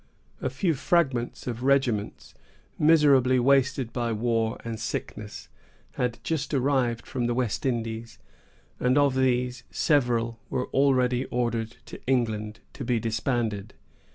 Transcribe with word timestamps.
A 0.41 0.49
few 0.49 0.73
fragments 0.73 1.45
of 1.45 1.61
regiments, 1.61 2.33
miserably 2.79 3.37
wasted 3.37 3.93
by 3.93 4.11
war 4.11 4.57
and 4.65 4.79
sickness, 4.79 5.47
had 5.91 6.17
just 6.23 6.55
arrived 6.55 7.05
from 7.05 7.27
the 7.27 7.35
West 7.35 7.67
Indies; 7.67 8.17
and 8.79 8.97
of 8.97 9.13
these, 9.13 9.61
several 9.69 10.39
were 10.49 10.65
already 10.69 11.25
ordered 11.25 11.77
to 11.85 12.03
England, 12.07 12.61
to 12.73 12.83
be 12.83 12.99
disbanded. 12.99 13.75